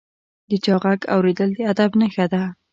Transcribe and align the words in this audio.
د 0.49 0.51
چا 0.63 0.75
ږغ 0.81 1.01
اورېدل 1.13 1.49
د 1.55 1.59
ادب 1.71 1.91
نښه 1.99 2.25
ده. 2.31 2.43